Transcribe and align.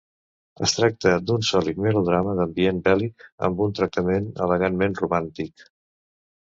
Es 0.67 0.71
tracta 0.77 1.11
d'un 1.31 1.45
sòlid 1.49 1.81
melodrama 1.83 2.33
d'ambient 2.41 2.81
bèl·lic 2.89 3.27
amb 3.51 3.63
un 3.69 3.79
tractament 3.83 4.33
elegantment 4.49 5.01
romàntic. 5.07 5.71